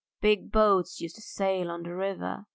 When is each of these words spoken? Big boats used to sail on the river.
Big 0.19 0.51
boats 0.51 0.99
used 0.99 1.13
to 1.15 1.21
sail 1.21 1.69
on 1.69 1.83
the 1.83 1.93
river. 1.93 2.47